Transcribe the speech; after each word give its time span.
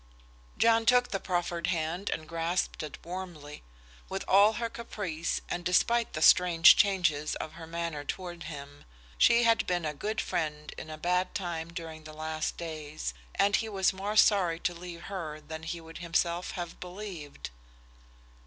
John 0.57 0.87
took 0.87 1.09
the 1.09 1.19
proffered 1.19 1.67
hand 1.67 2.09
and 2.09 2.27
grasped 2.27 2.81
it 2.81 2.97
warmly. 3.05 3.61
With 4.09 4.25
all 4.27 4.53
her 4.53 4.67
caprice, 4.67 5.41
and 5.47 5.63
despite 5.63 6.13
the 6.13 6.23
strange 6.23 6.75
changes 6.75 7.35
of 7.35 7.53
her 7.53 7.67
manner 7.67 8.03
toward 8.03 8.45
him, 8.45 8.85
she 9.19 9.43
had 9.43 9.67
been 9.67 9.85
a 9.85 9.93
good 9.93 10.19
friend 10.19 10.73
in 10.75 10.89
a 10.89 10.97
bad 10.97 11.35
time 11.35 11.71
during 11.71 12.03
the 12.05 12.13
last 12.13 12.57
days, 12.57 13.13
and 13.35 13.57
he 13.57 13.69
was 13.69 13.93
more 13.93 14.15
sorry 14.15 14.59
to 14.61 14.73
leave 14.73 15.01
her 15.03 15.39
than 15.39 15.61
he 15.61 15.79
would 15.79 15.99
himself 15.99 16.53
have 16.53 16.79
believed. 16.79 17.51